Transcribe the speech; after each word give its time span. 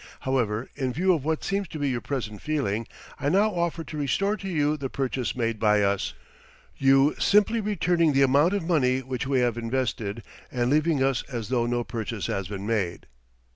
However, 0.21 0.67
in 0.75 0.93
view 0.93 1.13
of 1.13 1.23
what 1.23 1.43
seems 1.43 1.67
to 1.67 1.77
be 1.77 1.91
your 1.91 2.01
present 2.01 2.41
feeling, 2.41 2.87
I 3.19 3.29
now 3.29 3.53
offer 3.53 3.83
to 3.83 3.97
restore 3.97 4.35
to 4.37 4.47
you 4.49 4.75
the 4.75 4.89
purchase 4.89 5.35
made 5.35 5.59
by 5.59 5.83
us, 5.83 6.15
you 6.75 7.13
simply 7.19 7.61
returning 7.61 8.11
the 8.13 8.23
amount 8.23 8.53
of 8.55 8.63
money 8.67 9.01
which 9.01 9.27
we 9.27 9.41
have 9.41 9.59
invested, 9.59 10.23
and 10.51 10.71
leaving 10.71 11.03
us 11.03 11.21
as 11.29 11.49
though 11.49 11.67
no 11.67 11.83
purchase 11.83 12.25
has 12.25 12.47
been 12.47 12.65
made. 12.65 13.05